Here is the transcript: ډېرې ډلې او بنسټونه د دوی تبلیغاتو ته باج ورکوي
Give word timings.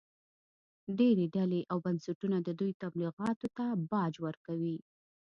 ډېرې 0.97 1.25
ډلې 1.35 1.61
او 1.71 1.77
بنسټونه 1.85 2.37
د 2.41 2.49
دوی 2.59 2.71
تبلیغاتو 2.81 3.47
ته 3.57 3.65
باج 3.91 4.13
ورکوي 4.25 4.77